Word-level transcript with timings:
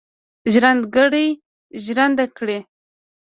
ژرندهګړی 0.51 1.25
ژرنده 1.83 2.25
کړي. 2.37 2.59